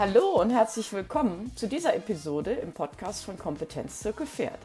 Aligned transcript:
Hallo 0.00 0.40
und 0.40 0.48
herzlich 0.48 0.94
willkommen 0.94 1.54
zu 1.56 1.68
dieser 1.68 1.94
Episode 1.94 2.52
im 2.52 2.72
Podcast 2.72 3.22
von 3.22 3.36
Kompetenzzirkel 3.36 4.26
Pferd. 4.26 4.58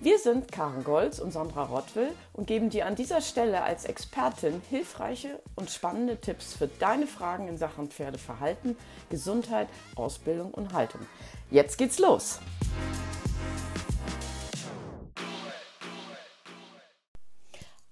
Wir 0.00 0.18
sind 0.18 0.50
Karen 0.50 0.82
Golz 0.82 1.18
und 1.18 1.30
Sandra 1.30 1.64
Rottwill 1.64 2.08
und 2.32 2.46
geben 2.46 2.70
dir 2.70 2.86
an 2.86 2.94
dieser 2.94 3.20
Stelle 3.20 3.62
als 3.62 3.84
Expertin 3.84 4.62
hilfreiche 4.70 5.42
und 5.56 5.68
spannende 5.68 6.18
Tipps 6.18 6.54
für 6.54 6.68
deine 6.68 7.06
Fragen 7.06 7.48
in 7.48 7.58
Sachen 7.58 7.90
Pferdeverhalten, 7.90 8.78
Gesundheit, 9.10 9.68
Ausbildung 9.94 10.54
und 10.54 10.72
Haltung. 10.72 11.02
Jetzt 11.50 11.76
geht's 11.76 11.98
los! 11.98 12.40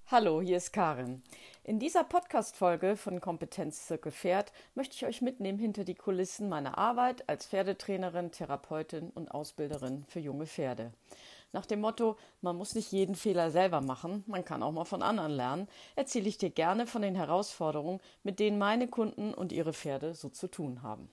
Hallo, 0.06 0.40
hier 0.40 0.56
ist 0.56 0.72
Karin. 0.72 1.22
In 1.66 1.80
dieser 1.80 2.04
Podcast-Folge 2.04 2.96
von 2.96 3.20
Kompetenzzirkel 3.20 4.12
Pferd 4.12 4.52
möchte 4.76 4.94
ich 4.94 5.04
euch 5.04 5.20
mitnehmen 5.20 5.58
hinter 5.58 5.82
die 5.82 5.96
Kulissen 5.96 6.48
meiner 6.48 6.78
Arbeit 6.78 7.28
als 7.28 7.44
Pferdetrainerin, 7.44 8.30
Therapeutin 8.30 9.10
und 9.10 9.32
Ausbilderin 9.32 10.04
für 10.06 10.20
junge 10.20 10.46
Pferde. 10.46 10.92
Nach 11.52 11.66
dem 11.66 11.80
Motto, 11.80 12.16
man 12.40 12.54
muss 12.54 12.76
nicht 12.76 12.92
jeden 12.92 13.16
Fehler 13.16 13.50
selber 13.50 13.80
machen, 13.80 14.22
man 14.28 14.44
kann 14.44 14.62
auch 14.62 14.70
mal 14.70 14.84
von 14.84 15.02
anderen 15.02 15.32
lernen, 15.32 15.66
erzähle 15.96 16.28
ich 16.28 16.38
dir 16.38 16.50
gerne 16.50 16.86
von 16.86 17.02
den 17.02 17.16
Herausforderungen, 17.16 18.00
mit 18.22 18.38
denen 18.38 18.58
meine 18.58 18.86
Kunden 18.86 19.34
und 19.34 19.50
ihre 19.50 19.72
Pferde 19.72 20.14
so 20.14 20.28
zu 20.28 20.46
tun 20.46 20.82
haben. 20.82 21.10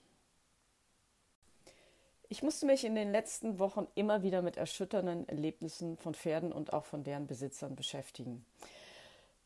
Ich 2.28 2.44
musste 2.44 2.66
mich 2.66 2.84
in 2.84 2.94
den 2.94 3.10
letzten 3.10 3.58
Wochen 3.58 3.88
immer 3.96 4.22
wieder 4.22 4.40
mit 4.40 4.56
erschütternden 4.56 5.28
Erlebnissen 5.28 5.96
von 5.96 6.14
Pferden 6.14 6.52
und 6.52 6.72
auch 6.72 6.84
von 6.84 7.02
deren 7.02 7.26
Besitzern 7.26 7.74
beschäftigen. 7.74 8.46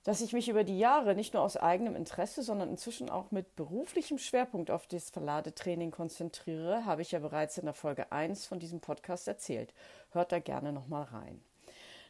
Dass 0.09 0.23
ich 0.23 0.33
mich 0.33 0.49
über 0.49 0.65
die 0.65 0.79
Jahre 0.79 1.15
nicht 1.15 1.35
nur 1.35 1.43
aus 1.43 1.59
eigenem 1.59 1.95
Interesse, 1.95 2.43
sondern 2.43 2.71
inzwischen 2.71 3.11
auch 3.11 3.31
mit 3.31 3.57
beruflichem 3.57 4.17
Schwerpunkt 4.17 4.71
auf 4.71 4.87
das 4.87 5.11
Verladetraining 5.11 5.91
konzentriere, 5.91 6.87
habe 6.87 7.03
ich 7.03 7.13
ja 7.13 7.19
bereits 7.19 7.59
in 7.59 7.67
der 7.67 7.75
Folge 7.75 8.11
1 8.11 8.47
von 8.47 8.59
diesem 8.59 8.81
Podcast 8.81 9.29
erzählt. 9.29 9.75
Hört 10.13 10.33
da 10.33 10.39
gerne 10.39 10.73
nochmal 10.73 11.03
rein. 11.03 11.43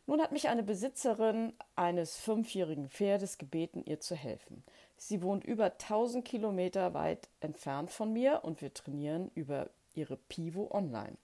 Nun 0.07 0.23
hat 0.23 0.31
mich 0.31 0.49
eine 0.49 0.63
Besitzerin 0.63 1.55
eines 1.75 2.17
fünfjährigen 2.19 2.89
Pferdes 2.89 3.37
gebeten, 3.37 3.83
ihr 3.85 3.99
zu 3.99 4.15
helfen. 4.15 4.63
Sie 4.97 5.21
wohnt 5.21 5.43
über 5.43 5.65
1000 5.65 6.25
Kilometer 6.25 6.95
weit 6.95 7.29
entfernt 7.41 7.91
von 7.91 8.13
mir 8.13 8.45
und 8.45 8.63
wir 8.63 8.73
trainieren 8.73 9.33
über 9.35 9.71
ihre 9.95 10.17
Pivo 10.17 10.71
online, 10.71 11.17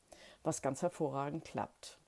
was 0.42 0.60
ganz 0.60 0.82
hervorragend 0.82 1.44
klappt. 1.44 2.00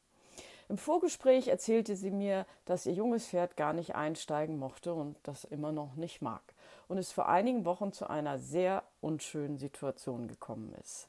Im 0.68 0.78
Vorgespräch 0.78 1.48
erzählte 1.48 1.94
sie 1.94 2.10
mir, 2.10 2.44
dass 2.64 2.86
ihr 2.86 2.92
junges 2.92 3.28
Pferd 3.28 3.56
gar 3.56 3.72
nicht 3.72 3.94
einsteigen 3.94 4.58
mochte 4.58 4.94
und 4.94 5.16
das 5.22 5.44
immer 5.44 5.70
noch 5.72 5.94
nicht 5.94 6.22
mag 6.22 6.42
und 6.88 6.98
es 6.98 7.12
vor 7.12 7.28
einigen 7.28 7.64
Wochen 7.64 7.92
zu 7.92 8.08
einer 8.08 8.38
sehr 8.38 8.82
unschönen 9.00 9.58
Situation 9.58 10.28
gekommen 10.28 10.74
ist. 10.82 11.08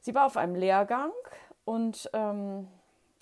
Sie 0.00 0.14
war 0.14 0.26
auf 0.26 0.36
einem 0.36 0.54
Lehrgang 0.54 1.12
und 1.64 2.10
ähm, 2.12 2.68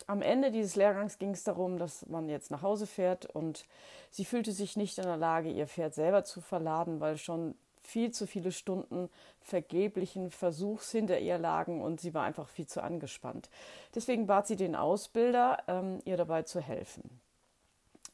am 0.07 0.23
Ende 0.23 0.51
dieses 0.51 0.77
Lehrgangs 0.77 1.19
ging 1.19 1.31
es 1.31 1.45
darum, 1.45 1.79
dass 1.79 2.07
man 2.07 2.29
jetzt 2.29 2.51
nach 2.51 2.63
Hause 2.63 2.87
fährt 2.87 3.27
und 3.27 3.65
sie 4.11 4.25
fühlte 4.25 4.53
sich 4.53 4.77
nicht 4.77 4.99
in 4.99 5.05
der 5.05 5.17
Lage, 5.17 5.51
ihr 5.51 5.67
Pferd 5.67 5.95
selber 5.95 6.25
zu 6.25 6.41
verladen, 6.41 7.01
weil 7.01 7.17
schon 7.17 7.55
viel 7.87 8.11
zu 8.11 8.27
viele 8.27 8.53
Stunden 8.53 9.11
vergeblichen 9.43 10.31
Versuchs 10.31 10.91
hinter 10.91 11.19
ihr 11.19 11.39
lagen 11.39 11.83
und 11.83 12.01
sie 12.01 12.15
war 12.15 12.25
einfach 12.25 12.49
viel 12.49 12.67
zu 12.67 12.83
angespannt. 12.83 13.51
Deswegen 13.95 14.27
bat 14.27 14.47
sie 14.47 14.57
den 14.57 14.75
Ausbilder, 14.75 15.63
ähm, 15.69 16.01
ihr 16.05 16.17
dabei 16.17 16.43
zu 16.43 16.61
helfen. 16.61 17.21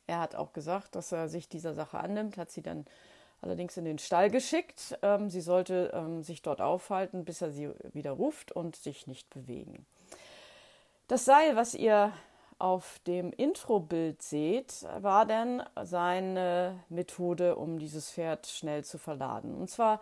Er 0.06 0.18
hat 0.18 0.34
auch 0.34 0.52
gesagt, 0.52 0.96
dass 0.96 1.12
er 1.12 1.28
sich 1.28 1.48
dieser 1.48 1.72
Sache 1.72 1.98
annimmt, 1.98 2.36
hat 2.36 2.50
sie 2.50 2.62
dann 2.62 2.84
allerdings 3.42 3.76
in 3.76 3.84
den 3.84 3.98
Stall 3.98 4.30
geschickt. 4.30 4.98
Ähm, 5.02 5.30
sie 5.30 5.40
sollte 5.40 5.92
ähm, 5.94 6.22
sich 6.22 6.42
dort 6.42 6.60
aufhalten, 6.60 7.24
bis 7.24 7.40
er 7.40 7.50
sie 7.50 7.70
wieder 7.92 8.12
ruft 8.12 8.52
und 8.52 8.76
sich 8.76 9.06
nicht 9.06 9.30
bewegen. 9.30 9.86
Das 11.08 11.24
Seil, 11.24 11.56
was 11.56 11.74
ihr 11.74 12.12
auf 12.60 13.00
dem 13.06 13.32
Introbild 13.32 14.22
seht, 14.22 14.86
war 14.98 15.26
denn 15.26 15.62
seine 15.82 16.80
Methode, 16.88 17.56
um 17.56 17.78
dieses 17.78 18.10
Pferd 18.10 18.46
schnell 18.46 18.84
zu 18.84 18.98
verladen. 18.98 19.54
Und 19.54 19.68
zwar 19.70 20.00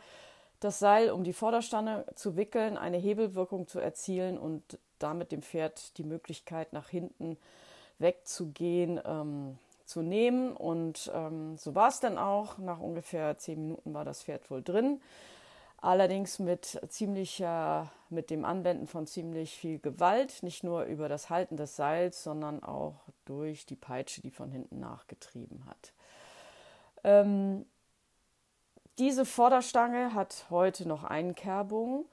das 0.61 0.79
Seil 0.79 1.11
um 1.11 1.25
die 1.25 1.33
Vorderstange 1.33 2.05
zu 2.15 2.37
wickeln, 2.37 2.77
eine 2.77 2.97
Hebelwirkung 2.97 3.69
zu 3.69 3.79
erzielen 3.79 4.39
und 4.39 4.79
damit 4.99 5.31
dem 5.31 5.43
Pferd 5.43 5.97
die 5.99 6.05
Möglichkeit 6.05 6.73
nach 6.73 6.89
hinten 6.89 7.37
wegzugehen 7.99 9.01
ähm, 9.05 9.59
zu 9.85 10.03
nehmen. 10.03 10.53
Und 10.53 11.11
ähm, 11.15 11.57
so 11.57 11.75
war 11.75 11.89
es 11.89 12.01
dann 12.01 12.19
auch. 12.19 12.59
Nach 12.59 12.81
ungefähr 12.81 13.39
zehn 13.39 13.61
Minuten 13.63 13.95
war 13.95 14.05
das 14.05 14.25
Pferd 14.25 14.51
wohl 14.51 14.63
drin 14.63 15.01
allerdings 15.78 16.39
mit 16.39 16.81
ziemlicher, 16.89 17.91
mit 18.11 18.31
dem 18.31 18.44
Anwenden 18.44 18.87
von 18.87 19.06
ziemlich 19.06 19.56
viel 19.56 19.78
Gewalt, 19.78 20.43
nicht 20.43 20.65
nur 20.65 20.84
über 20.84 21.09
das 21.09 21.31
Halten 21.31 21.56
des 21.56 21.77
Seils, 21.77 22.22
sondern 22.22 22.62
auch 22.62 23.00
durch 23.25 23.66
die 23.66 23.77
Peitsche, 23.77 24.21
die 24.21 24.31
von 24.31 24.50
hinten 24.50 24.81
nachgetrieben 24.81 25.65
hat. 25.66 25.93
Ähm, 27.05 27.65
diese 28.99 29.25
Vorderstange 29.25 30.15
hat 30.15 30.47
heute 30.50 30.89
noch 30.89 31.05
Einkerbungen 31.05 32.05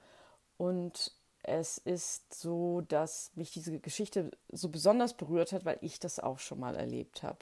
und 0.56 1.12
es 1.42 1.78
ist 1.78 2.34
so, 2.34 2.82
dass 2.82 3.32
mich 3.34 3.52
diese 3.52 3.78
Geschichte 3.78 4.30
so 4.50 4.68
besonders 4.68 5.14
berührt 5.14 5.52
hat, 5.52 5.64
weil 5.64 5.78
ich 5.80 5.98
das 6.00 6.20
auch 6.20 6.38
schon 6.38 6.60
mal 6.60 6.76
erlebt 6.76 7.22
habe. 7.22 7.38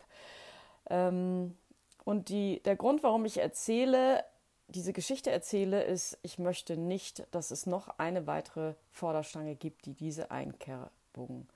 Ähm, 0.88 1.56
und 2.04 2.28
die, 2.28 2.62
der 2.62 2.76
Grund, 2.76 3.02
warum 3.02 3.24
ich 3.24 3.38
erzähle, 3.38 4.24
diese 4.68 4.92
Geschichte 4.92 5.30
erzähle, 5.30 5.82
ist, 5.84 6.18
ich 6.22 6.38
möchte 6.38 6.76
nicht, 6.76 7.26
dass 7.30 7.50
es 7.50 7.66
noch 7.66 7.98
eine 7.98 8.26
weitere 8.26 8.74
Vorderstange 8.90 9.54
gibt, 9.54 9.86
die 9.86 9.94
diese 9.94 10.30
Einkerbung 10.30 11.46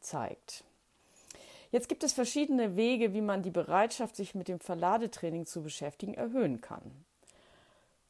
zeigt. 0.00 0.64
Jetzt 1.70 1.88
gibt 1.88 2.04
es 2.04 2.12
verschiedene 2.12 2.76
Wege, 2.76 3.12
wie 3.12 3.20
man 3.20 3.42
die 3.42 3.50
Bereitschaft, 3.50 4.16
sich 4.16 4.34
mit 4.34 4.48
dem 4.48 4.60
Verladetraining 4.60 5.46
zu 5.46 5.62
beschäftigen, 5.62 6.14
erhöhen 6.14 6.60
kann. 6.60 7.04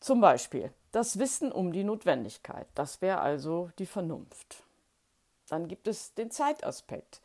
Zum 0.01 0.21
Beispiel 0.21 0.73
das 0.93 1.19
Wissen 1.19 1.51
um 1.51 1.73
die 1.73 1.85
Notwendigkeit. 1.85 2.67
Das 2.75 3.03
wäre 3.03 3.21
also 3.21 3.71
die 3.79 3.87
Vernunft. 3.87 4.63
Dann 5.49 5.69
gibt 5.69 5.89
es 5.89 6.15
den 6.15 6.31
Zeitaspekt. 6.31 7.21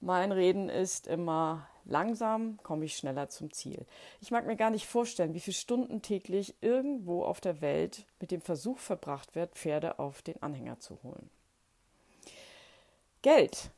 Mein 0.00 0.30
Reden 0.30 0.68
ist 0.68 1.06
immer 1.06 1.66
Langsam 1.88 2.58
komme 2.64 2.84
ich 2.84 2.96
schneller 2.96 3.28
zum 3.28 3.52
Ziel. 3.52 3.86
Ich 4.20 4.32
mag 4.32 4.44
mir 4.46 4.56
gar 4.56 4.70
nicht 4.70 4.86
vorstellen, 4.86 5.34
wie 5.34 5.40
viele 5.40 5.54
Stunden 5.54 6.02
täglich 6.02 6.54
irgendwo 6.60 7.24
auf 7.24 7.40
der 7.40 7.60
Welt 7.60 8.06
mit 8.20 8.32
dem 8.32 8.40
Versuch 8.40 8.78
verbracht 8.78 9.36
wird, 9.36 9.54
Pferde 9.54 10.00
auf 10.00 10.20
den 10.22 10.42
Anhänger 10.42 10.80
zu 10.80 10.98
holen. 11.04 11.30
Geld. 13.22 13.70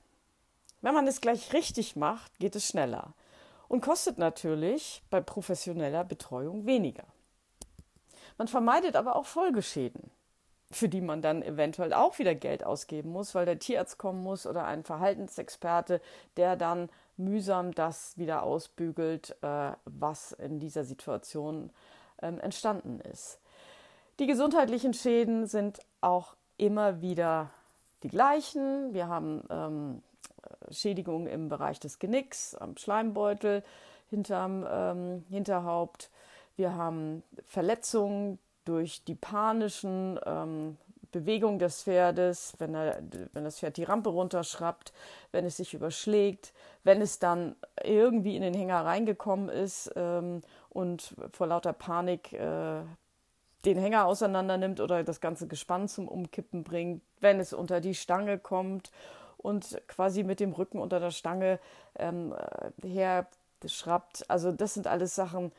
Wenn 0.81 0.95
man 0.95 1.07
es 1.07 1.21
gleich 1.21 1.53
richtig 1.53 1.97
macht, 1.97 2.39
geht 2.39 2.57
es 2.57 2.67
schneller 2.67 3.13
und 3.69 3.83
kostet 3.83 4.17
natürlich 4.17 5.03
bei 5.11 5.21
professioneller 5.21 6.05
Betreuung 6.05 6.65
weniger. 6.65 7.05
Man 8.39 8.49
vermeidet 8.49 8.97
aber 8.97 9.17
auch 9.17 9.27
Folgeschäden, 9.27 10.11
für 10.71 10.89
die 10.89 11.01
man 11.01 11.21
dann 11.21 11.43
eventuell 11.43 11.93
auch 11.93 12.19
wieder 12.19 12.35
Geld 12.35 12.65
ausgeben 12.65 13.11
muss, 13.11 13.35
weil 13.35 13.45
der 13.45 13.59
Tierarzt 13.59 13.99
kommen 13.99 14.23
muss 14.23 14.47
oder 14.47 14.65
ein 14.65 14.85
Verhaltensexperte, 14.85 16.01
der 16.37 16.57
dann 16.57 16.89
mühsam 17.19 17.73
das 17.73 18.17
wieder 18.17 18.43
ausbügelt, 18.43 19.37
äh, 19.43 19.73
was 19.85 20.33
in 20.33 20.61
dieser 20.61 20.85
Situation 20.85 21.71
ähm, 22.23 22.39
entstanden 22.41 23.01
ist. 23.01 23.39
Die 24.19 24.27
gesundheitlichen 24.27 24.95
Schäden 24.95 25.47
sind 25.47 25.81
auch 26.01 26.35
immer 26.57 27.01
wieder 27.01 27.51
die 28.03 28.09
gleichen. 28.09 28.93
Wir 28.93 29.09
haben 29.09 29.45
ähm, 29.51 30.03
Schädigungen 30.71 31.27
im 31.27 31.49
Bereich 31.49 31.81
des 31.81 31.99
Genicks, 31.99 32.55
am 32.55 32.77
Schleimbeutel, 32.77 33.63
hinterm 34.11 34.67
ähm, 34.69 35.25
Hinterhaupt. 35.29 36.11
Wir 36.57 36.75
haben 36.75 37.23
Verletzungen 37.47 38.39
durch 38.65 39.05
die 39.05 39.15
panischen 39.15 40.19
ähm, 40.27 40.77
Bewegung 41.13 41.59
des 41.59 41.83
Pferdes, 41.85 42.55
wenn, 42.59 42.75
er, 42.75 43.03
wenn 43.33 43.45
das 43.45 43.59
Pferd 43.59 43.77
die 43.77 43.85
Rampe 43.85 44.11
runterschraubt, 44.11 44.93
wenn 45.33 45.45
es 45.45 45.57
sich 45.57 45.75
überschlägt, 45.75 46.53
wenn 46.85 47.01
es 47.01 47.19
dann 47.19 47.57
irgendwie 47.83 48.37
in 48.37 48.43
den 48.43 48.55
Hänger 48.55 48.85
reingekommen 48.85 49.49
ist 49.49 49.91
ähm, 49.97 50.43
und 50.71 51.15
vor 51.33 51.47
lauter 51.47 51.73
Panik 51.73 52.33
äh, 52.33 52.83
den 53.65 53.79
Hänger 53.79 54.07
auseinander 54.07 54.57
nimmt 54.57 54.81
oder 54.81 55.03
das 55.03 55.21
ganze 55.21 55.49
Gespann 55.49 55.89
zum 55.89 56.09
Umkippen 56.09 56.63
bringt, 56.63 57.03
wenn 57.21 57.41
es 57.41 57.53
unter 57.53 57.81
die 57.81 57.95
Stange 57.95 58.39
kommt 58.39 58.93
und 59.37 59.81
quasi 59.89 60.23
mit 60.23 60.41
dem 60.41 60.53
Rücken 60.53 60.79
unter 60.79 61.01
der 61.01 61.11
Stange 61.11 61.59
ähm, 61.97 62.35
äh, 62.35 62.89
her 62.89 63.27
schraubt. 63.67 64.25
Also 64.29 64.53
das 64.53 64.75
sind 64.75 64.87
alles 64.87 65.15
Sachen, 65.15 65.53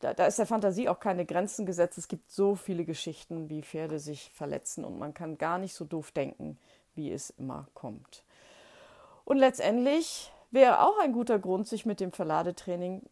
da, 0.00 0.14
da 0.14 0.26
ist 0.26 0.38
der 0.38 0.46
Fantasie 0.46 0.88
auch 0.88 1.00
keine 1.00 1.24
Grenzen 1.24 1.66
gesetzt. 1.66 1.98
Es 1.98 2.08
gibt 2.08 2.30
so 2.30 2.54
viele 2.54 2.84
Geschichten, 2.84 3.48
wie 3.48 3.62
Pferde 3.62 3.98
sich 3.98 4.30
verletzen 4.32 4.84
und 4.84 4.98
man 4.98 5.14
kann 5.14 5.38
gar 5.38 5.58
nicht 5.58 5.74
so 5.74 5.84
doof 5.84 6.10
denken, 6.10 6.58
wie 6.94 7.12
es 7.12 7.30
immer 7.30 7.68
kommt. 7.74 8.24
Und 9.24 9.38
letztendlich 9.38 10.32
wäre 10.50 10.82
auch 10.82 10.98
ein 11.00 11.12
guter 11.12 11.38
Grund, 11.38 11.66
sich 11.66 11.86
mit 11.86 12.00
dem 12.00 12.12
Verladetraining 12.12 13.02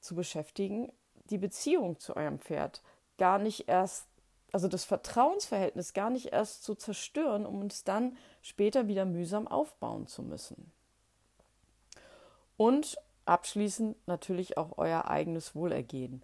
zu 0.00 0.14
beschäftigen, 0.14 0.92
die 1.30 1.38
Beziehung 1.38 1.98
zu 1.98 2.16
eurem 2.16 2.38
Pferd 2.38 2.82
gar 3.18 3.38
nicht 3.38 3.68
erst 3.68 4.06
also 4.52 4.68
das 4.68 4.84
Vertrauensverhältnis 4.84 5.92
gar 5.92 6.08
nicht 6.08 6.32
erst 6.32 6.64
zu 6.64 6.74
zerstören, 6.74 7.44
um 7.44 7.60
uns 7.60 7.84
dann 7.84 8.16
später 8.40 8.88
wieder 8.88 9.04
mühsam 9.04 9.46
aufbauen 9.46 10.06
zu 10.06 10.22
müssen. 10.22 10.72
Und 12.56 12.96
abschließend 13.26 13.96
natürlich 14.06 14.56
auch 14.56 14.78
euer 14.78 15.08
eigenes 15.08 15.54
Wohlergehen. 15.54 16.22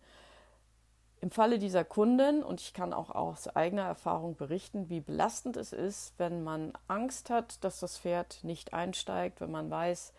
Im 1.21 1.31
Falle 1.31 1.61
dieser 1.61 1.85
Kundin, 1.85 2.43
und 2.43 2.61
ich 2.61 2.75
kann 2.75 2.93
auch 2.93 3.11
aus 3.11 3.47
eigener 3.47 3.85
Erfahrung 3.85 4.35
berichten, 4.35 4.89
wie 4.89 5.01
belastend 5.01 5.57
es 5.57 5.73
ist, 5.73 6.15
wenn 6.19 6.43
man 6.43 6.73
Angst 6.89 7.31
hat, 7.31 7.63
dass 7.63 7.79
das 7.79 7.99
Pferd 7.99 8.41
nicht 8.43 8.75
einsteigt, 8.75 9.41
wenn 9.41 9.53
man 9.53 9.71
weiß, 9.71 10.13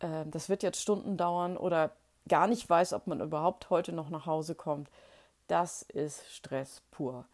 äh, 0.00 0.24
das 0.26 0.48
wird 0.48 0.64
jetzt 0.64 0.80
Stunden 0.80 1.16
dauern 1.16 1.56
oder 1.56 1.92
gar 2.28 2.48
nicht 2.48 2.68
weiß, 2.68 2.92
ob 2.92 3.06
man 3.06 3.20
überhaupt 3.20 3.70
heute 3.70 3.92
noch 3.92 4.10
nach 4.10 4.26
Hause 4.26 4.56
kommt. 4.56 4.90
Das 5.46 5.82
ist 5.82 6.28
Stress 6.32 6.82
pur. 6.90 7.24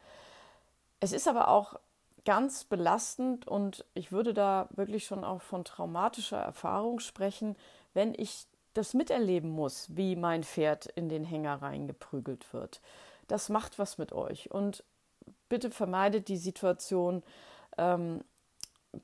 Es 1.00 1.12
ist 1.12 1.28
aber 1.28 1.48
auch 1.48 1.78
ganz 2.26 2.64
belastend 2.64 3.46
und 3.46 3.84
ich 3.94 4.12
würde 4.12 4.34
da 4.34 4.68
wirklich 4.70 5.06
schon 5.06 5.24
auch 5.24 5.40
von 5.40 5.64
traumatischer 5.64 6.40
Erfahrung 6.40 6.98
sprechen, 7.00 7.56
wenn 7.96 8.14
ich 8.14 8.46
das 8.74 8.92
miterleben 8.92 9.50
muss, 9.50 9.88
wie 9.96 10.16
mein 10.16 10.44
Pferd 10.44 10.84
in 10.84 11.08
den 11.08 11.24
Hänger 11.24 11.62
reingeprügelt 11.62 12.52
wird. 12.52 12.82
Das 13.26 13.48
macht 13.48 13.78
was 13.78 13.96
mit 13.96 14.12
euch. 14.12 14.50
Und 14.50 14.84
bitte 15.48 15.70
vermeidet 15.70 16.28
die 16.28 16.36
Situation. 16.36 17.22
Ähm, 17.78 18.22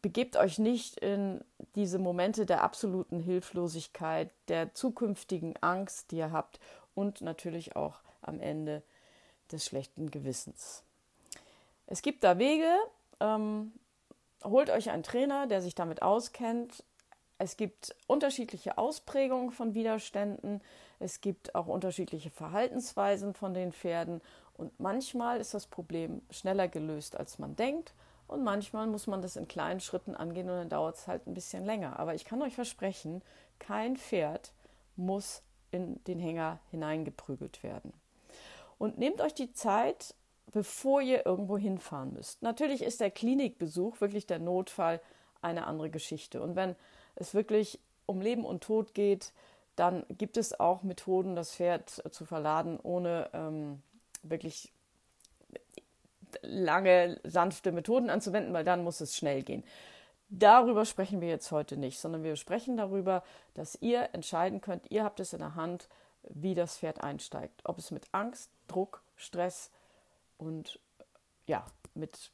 begebt 0.02 0.36
euch 0.36 0.58
nicht 0.58 0.98
in 0.98 1.42
diese 1.74 1.98
Momente 1.98 2.44
der 2.44 2.62
absoluten 2.62 3.18
Hilflosigkeit, 3.18 4.30
der 4.48 4.74
zukünftigen 4.74 5.54
Angst, 5.62 6.10
die 6.10 6.18
ihr 6.18 6.32
habt 6.32 6.60
und 6.94 7.22
natürlich 7.22 7.74
auch 7.74 8.00
am 8.20 8.40
Ende 8.40 8.82
des 9.50 9.64
schlechten 9.64 10.10
Gewissens. 10.10 10.84
Es 11.86 12.02
gibt 12.02 12.24
da 12.24 12.38
Wege. 12.38 12.70
Ähm, 13.20 13.72
holt 14.44 14.68
euch 14.68 14.90
einen 14.90 15.02
Trainer, 15.02 15.46
der 15.46 15.62
sich 15.62 15.74
damit 15.74 16.02
auskennt. 16.02 16.84
Es 17.42 17.56
gibt 17.56 17.96
unterschiedliche 18.06 18.78
Ausprägungen 18.78 19.50
von 19.50 19.74
Widerständen. 19.74 20.60
Es 21.00 21.20
gibt 21.20 21.56
auch 21.56 21.66
unterschiedliche 21.66 22.30
Verhaltensweisen 22.30 23.34
von 23.34 23.52
den 23.52 23.72
Pferden. 23.72 24.20
Und 24.56 24.78
manchmal 24.78 25.40
ist 25.40 25.52
das 25.52 25.66
Problem 25.66 26.22
schneller 26.30 26.68
gelöst, 26.68 27.16
als 27.16 27.40
man 27.40 27.56
denkt. 27.56 27.94
Und 28.28 28.44
manchmal 28.44 28.86
muss 28.86 29.08
man 29.08 29.22
das 29.22 29.34
in 29.34 29.48
kleinen 29.48 29.80
Schritten 29.80 30.14
angehen 30.14 30.48
und 30.48 30.56
dann 30.56 30.68
dauert 30.68 30.94
es 30.94 31.08
halt 31.08 31.26
ein 31.26 31.34
bisschen 31.34 31.64
länger. 31.64 31.98
Aber 31.98 32.14
ich 32.14 32.24
kann 32.24 32.40
euch 32.42 32.54
versprechen, 32.54 33.22
kein 33.58 33.96
Pferd 33.96 34.52
muss 34.94 35.42
in 35.72 36.02
den 36.04 36.20
Hänger 36.20 36.60
hineingeprügelt 36.70 37.64
werden. 37.64 37.92
Und 38.78 38.98
nehmt 38.98 39.20
euch 39.20 39.34
die 39.34 39.52
Zeit, 39.52 40.14
bevor 40.52 41.00
ihr 41.00 41.26
irgendwo 41.26 41.58
hinfahren 41.58 42.12
müsst. 42.12 42.40
Natürlich 42.40 42.82
ist 42.82 43.00
der 43.00 43.10
Klinikbesuch 43.10 44.00
wirklich 44.00 44.28
der 44.28 44.38
Notfall 44.38 45.00
eine 45.40 45.66
andere 45.66 45.90
Geschichte. 45.90 46.40
Und 46.40 46.54
wenn 46.54 46.76
es 47.16 47.34
wirklich 47.34 47.78
um 48.06 48.20
Leben 48.20 48.44
und 48.44 48.62
Tod 48.62 48.94
geht, 48.94 49.32
dann 49.76 50.04
gibt 50.08 50.36
es 50.36 50.58
auch 50.58 50.82
Methoden, 50.82 51.34
das 51.34 51.54
Pferd 51.54 51.90
zu 52.10 52.24
verladen, 52.24 52.78
ohne 52.82 53.30
ähm, 53.32 53.82
wirklich 54.22 54.72
lange, 56.42 57.20
sanfte 57.24 57.72
Methoden 57.72 58.10
anzuwenden, 58.10 58.52
weil 58.52 58.64
dann 58.64 58.84
muss 58.84 59.00
es 59.00 59.16
schnell 59.16 59.42
gehen. 59.42 59.64
Darüber 60.28 60.84
sprechen 60.84 61.20
wir 61.20 61.28
jetzt 61.28 61.52
heute 61.52 61.76
nicht, 61.76 61.98
sondern 62.00 62.22
wir 62.22 62.36
sprechen 62.36 62.76
darüber, 62.76 63.22
dass 63.54 63.76
ihr 63.80 64.10
entscheiden 64.14 64.60
könnt, 64.60 64.90
ihr 64.90 65.04
habt 65.04 65.20
es 65.20 65.32
in 65.32 65.40
der 65.40 65.54
Hand, 65.54 65.88
wie 66.28 66.54
das 66.54 66.78
Pferd 66.78 67.02
einsteigt. 67.02 67.60
Ob 67.64 67.78
es 67.78 67.90
mit 67.90 68.06
Angst, 68.12 68.50
Druck, 68.66 69.02
Stress 69.16 69.70
und 70.38 70.78
ja, 71.46 71.66
mit, 71.94 72.30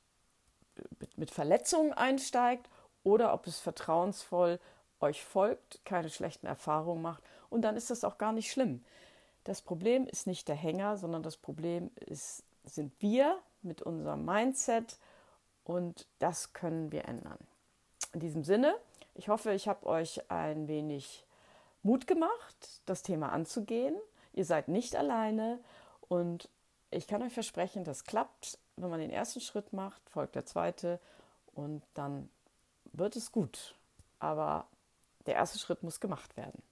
mit, 1.01 1.19
mit 1.19 1.31
Verletzungen 1.31 1.93
einsteigt 1.93 2.69
oder 3.09 3.33
ob 3.33 3.47
es 3.47 3.59
vertrauensvoll 3.59 4.61
euch 5.01 5.25
folgt, 5.25 5.81
keine 5.85 6.11
schlechten 6.11 6.47
Erfahrungen 6.47 7.01
macht 7.01 7.25
und 7.49 7.63
dann 7.63 7.77
ist 7.77 7.91
das 7.91 8.05
auch 8.05 8.19
gar 8.19 8.33
nicht 8.33 8.51
schlimm. 8.51 8.85
Das 9.45 9.63
Problem 9.63 10.07
ist 10.07 10.27
nicht 10.27 10.47
der 10.49 10.57
Hänger, 10.57 10.99
sondern 10.99 11.23
das 11.23 11.39
Problem 11.39 11.91
ist, 11.97 12.45
sind 12.65 12.93
wir 13.01 13.39
mit 13.63 13.81
unserem 13.81 14.27
Mindset 14.27 14.99
und 15.65 16.07
das 16.19 16.53
können 16.53 16.93
wir 16.93 17.07
ändern. 17.07 17.39
In 18.13 18.21
diesem 18.21 18.45
Sinne, 18.45 18.75
ich 19.15 19.29
hoffe, 19.29 19.53
ich 19.53 19.69
habe 19.69 19.87
euch 19.87 20.31
ein 20.31 20.69
wenig 20.69 21.25
Mut 21.83 22.07
gemacht, 22.07 22.83
das 22.85 23.03
Thema 23.03 23.33
anzugehen. 23.33 23.97
Ihr 24.35 24.45
seid 24.45 24.69
nicht 24.69 24.97
alleine 24.97 25.61
und 26.09 26.51
ich 26.91 27.07
kann 27.07 27.23
euch 27.23 27.33
versprechen, 27.33 27.85
das 27.85 28.05
klappt. 28.05 28.59
Wenn 28.77 28.91
man 28.91 29.01
den 29.01 29.11
ersten 29.11 29.41
Schritt 29.41 29.73
macht, 29.73 30.09
folgt 30.11 30.35
der 30.35 30.45
zweite 30.45 31.01
und 31.55 31.83
dann 31.95 32.29
wird 32.93 33.17
es 33.17 33.33
gut. 33.33 33.75
Aber 34.19 34.67
der 35.27 35.35
erste 35.35 35.59
Schritt 35.59 35.83
muss 35.83 36.01
gemacht 36.01 36.37
werden. 36.37 36.63